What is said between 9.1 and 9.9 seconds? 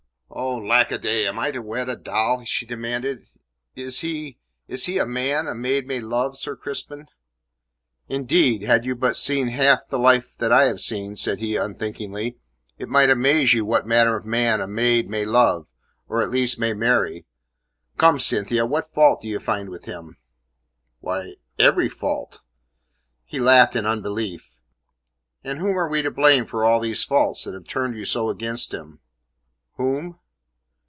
seen the half